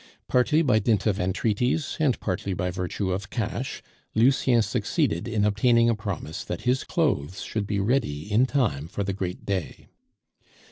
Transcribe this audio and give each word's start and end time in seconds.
Partly 0.27 0.63
by 0.63 0.79
dint 0.79 1.05
of 1.05 1.19
entreaties, 1.19 1.95
and 1.99 2.19
partly 2.19 2.55
by 2.55 2.71
virtue 2.71 3.11
of 3.11 3.29
cash, 3.29 3.83
Lucien 4.15 4.63
succeeded 4.63 5.27
in 5.27 5.45
obtaining 5.45 5.89
a 5.91 5.95
promise 5.95 6.43
that 6.43 6.61
his 6.61 6.83
clothes 6.83 7.41
should 7.41 7.67
be 7.67 7.79
ready 7.79 8.21
in 8.31 8.47
time 8.47 8.87
for 8.87 9.03
the 9.03 9.13
great 9.13 9.45
day. 9.45 9.89